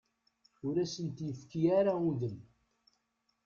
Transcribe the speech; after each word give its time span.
Ur 0.67 0.75
asent-d-yefki 0.83 1.61
ara 1.79 1.93
udem. 2.09 2.37